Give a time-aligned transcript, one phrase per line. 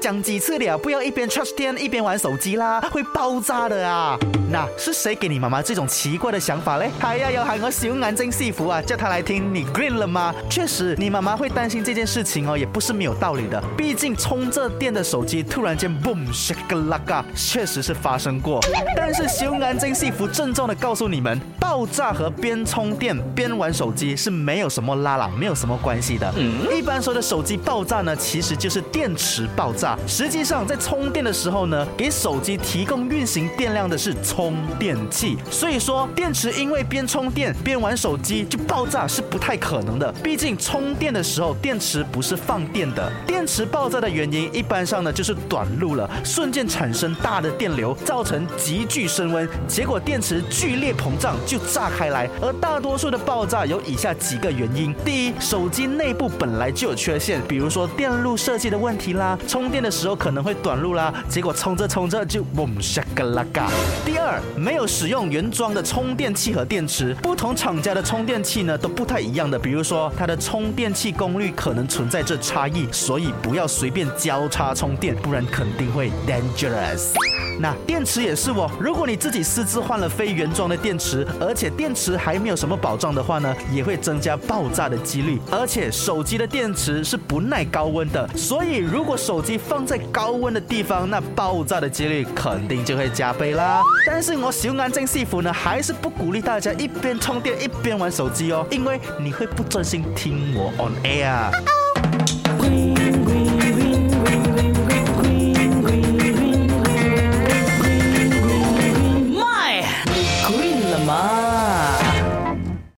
[0.00, 4.18] 讲几次了，不要一边 charge 电一边玩手机啦，会爆炸的啊！
[4.50, 6.90] 那是谁给你妈妈这种奇怪的想法嘞？
[6.98, 10.34] 还要要喊我小眼睛戏服啊，叫他来听你 green 了吗？
[10.48, 13.62] 确实，你妈妈会担心这件事情哦，也不是没有道理的。
[13.76, 18.58] 毕竟充着电的手机突然间 boom shake 啦嘎，确实是发生过。
[18.96, 26.32] 但是小眼睛戏服郑重的告诉你们，爆炸和边充电边玩手机是没有什么拉拉，没有什么关系的。
[26.74, 29.89] 一般说的手机爆炸呢，其实就是电池爆炸。
[30.06, 35.36] 实际上，在充电的时候呢，给手机提供运行电量的是充电器。
[35.50, 40.12] 所以说，电池因为边充电边玩手机就爆炸是不太可能的。
[40.22, 43.10] 毕竟充电的时候，电池不是放电的。
[43.26, 52.28] 电池爆炸的原因，一般上呢就是短路了，瞬间产生大的电流，造成急剧升温，结果电池剧烈膨胀就炸开来。
[52.40, 63.70] 而大多数的爆炸有以下几个原因：第一，手机内部本来就有缺陷，比如说电路设计的问题啦，充电的时候可能会短路啦，结果充着充着就嗡下个啦嘎。
[64.04, 77.12] 第二，没有使用原装的充电器和电池，不同厂家的充电器呢都不太一样的，比如说它的充电器功率可能存在着差异，所以不要随便交叉充电，不然肯定会 dangerous。
[77.58, 85.38] 那电池也是哦，如果你自己私自换了非原装的电池，而且电池还没有什么保障的话呢，也会增加爆炸的几率。
[85.50, 93.82] 而且手机的电池是不耐高温的，所以如果手机放在高温的地方，那爆炸的几率肯定就会加倍啦。
[94.06, 101.79] 但是我小安正师傅呢，还是不鼓励大家一边充电一边玩手机哦，因为你会不专心听我 on air。